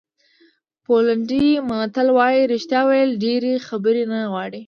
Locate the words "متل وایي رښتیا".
1.69-2.81